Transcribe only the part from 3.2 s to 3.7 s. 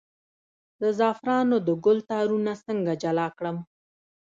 کړم؟